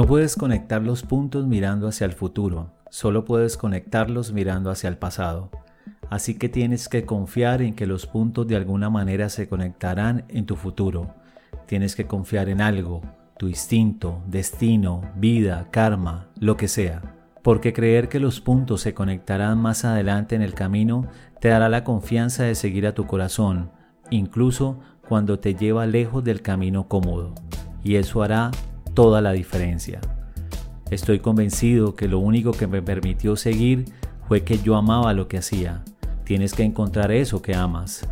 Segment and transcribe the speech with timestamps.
[0.00, 4.96] No puedes conectar los puntos mirando hacia el futuro, solo puedes conectarlos mirando hacia el
[4.96, 5.50] pasado.
[6.08, 10.46] Así que tienes que confiar en que los puntos de alguna manera se conectarán en
[10.46, 11.12] tu futuro.
[11.66, 13.02] Tienes que confiar en algo,
[13.36, 17.02] tu instinto, destino, vida, karma, lo que sea.
[17.42, 21.08] Porque creer que los puntos se conectarán más adelante en el camino
[21.40, 23.70] te dará la confianza de seguir a tu corazón,
[24.08, 27.34] incluso cuando te lleva lejos del camino cómodo.
[27.84, 28.50] Y eso hará
[28.94, 30.00] toda la diferencia.
[30.90, 33.84] Estoy convencido que lo único que me permitió seguir
[34.26, 35.82] fue que yo amaba lo que hacía.
[36.24, 38.08] Tienes que encontrar eso que amas.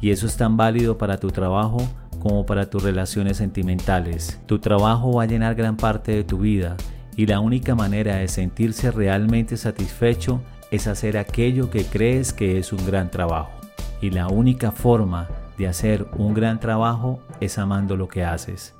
[0.00, 1.86] Y eso es tan válido para tu trabajo
[2.20, 4.40] como para tus relaciones sentimentales.
[4.46, 6.76] Tu trabajo va a llenar gran parte de tu vida
[7.16, 10.40] y la única manera de sentirse realmente satisfecho
[10.70, 13.52] es hacer aquello que crees que es un gran trabajo.
[14.00, 18.74] Y la única forma de hacer un gran trabajo es amando lo que haces.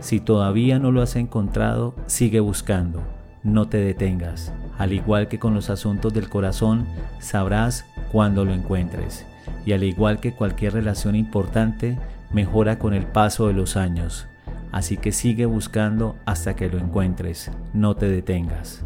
[0.00, 3.02] Si todavía no lo has encontrado, sigue buscando,
[3.42, 4.52] no te detengas.
[4.76, 6.86] Al igual que con los asuntos del corazón,
[7.20, 9.24] sabrás cuando lo encuentres.
[9.64, 11.98] Y al igual que cualquier relación importante,
[12.32, 14.26] mejora con el paso de los años.
[14.72, 18.84] Así que sigue buscando hasta que lo encuentres, no te detengas.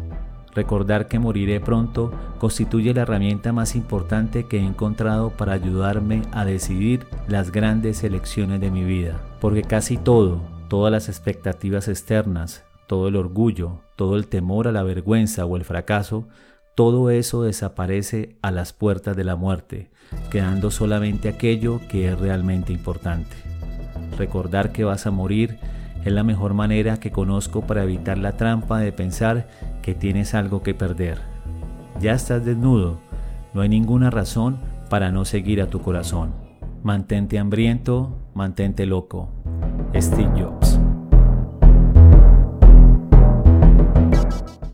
[0.53, 6.45] Recordar que moriré pronto constituye la herramienta más importante que he encontrado para ayudarme a
[6.45, 13.07] decidir las grandes elecciones de mi vida, porque casi todo, todas las expectativas externas, todo
[13.07, 16.27] el orgullo, todo el temor a la vergüenza o el fracaso,
[16.75, 19.89] todo eso desaparece a las puertas de la muerte,
[20.31, 23.35] quedando solamente aquello que es realmente importante.
[24.17, 25.57] Recordar que vas a morir
[26.05, 29.49] es la mejor manera que conozco para evitar la trampa de pensar
[29.81, 31.19] que tienes algo que perder.
[31.99, 32.99] Ya estás desnudo,
[33.53, 36.31] no hay ninguna razón para no seguir a tu corazón.
[36.83, 39.29] Mantente hambriento, mantente loco.
[39.97, 40.68] Steve Jobs.